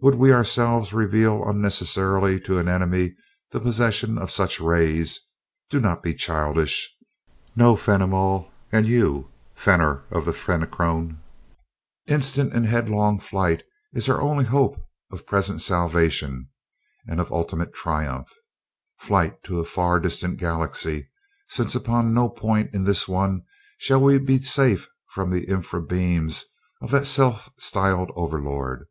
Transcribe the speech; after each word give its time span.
Would 0.00 0.16
we 0.16 0.32
ourselves 0.32 0.92
reveal 0.92 1.48
unnecessarily 1.48 2.40
to 2.40 2.58
an 2.58 2.66
enemy 2.66 3.14
the 3.52 3.60
possession 3.60 4.18
of 4.18 4.32
such 4.32 4.58
rays? 4.60 5.20
Do 5.70 5.78
not 5.80 6.02
be 6.02 6.14
childish. 6.14 6.90
No, 7.54 7.76
Fenimol, 7.76 8.50
and 8.72 8.84
you, 8.84 9.30
Fenor 9.54 10.02
of 10.10 10.24
the 10.24 10.32
Fenachrone, 10.32 11.20
instant 12.08 12.52
and 12.52 12.66
headlong 12.66 13.20
flight 13.20 13.62
is 13.92 14.08
our 14.08 14.20
only 14.20 14.44
hope 14.44 14.80
of 15.12 15.28
present 15.28 15.62
salvation 15.62 16.48
and 17.06 17.20
of 17.20 17.30
ultimate 17.30 17.72
triumph 17.72 18.28
flight 18.98 19.44
to 19.44 19.60
a 19.60 19.64
far 19.64 20.00
distant 20.00 20.38
Galaxy, 20.40 21.08
since 21.46 21.76
upon 21.76 22.12
no 22.12 22.28
point 22.28 22.74
in 22.74 22.82
this 22.82 23.06
one 23.06 23.42
shall 23.78 24.00
we 24.02 24.18
be 24.18 24.40
safe 24.40 24.88
from 25.12 25.30
the 25.30 25.44
infra 25.44 25.80
beams 25.80 26.46
of 26.80 26.90
that 26.90 27.06
self 27.06 27.48
styled 27.56 28.10
Overlord." 28.16 28.86